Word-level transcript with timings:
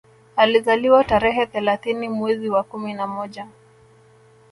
Alizaliwa 0.35 1.03
tarehe 1.03 1.45
thelathini 1.45 2.09
mwezi 2.09 2.49
wa 2.49 2.63
kumi 2.63 2.93
na 2.93 3.07
moja 3.07 3.47